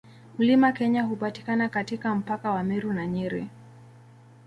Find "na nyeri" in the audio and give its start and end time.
2.93-3.47